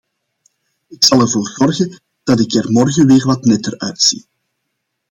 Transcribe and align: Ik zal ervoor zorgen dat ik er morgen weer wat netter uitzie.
Ik 0.87 1.05
zal 1.05 1.19
ervoor 1.19 1.47
zorgen 1.57 2.01
dat 2.23 2.39
ik 2.39 2.53
er 2.53 2.71
morgen 2.71 3.07
weer 3.07 3.25
wat 3.25 3.45
netter 3.45 3.79
uitzie. 3.79 4.25